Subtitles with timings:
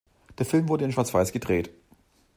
[0.39, 1.69] Der Film wurde in Schwarzweiß gedreht.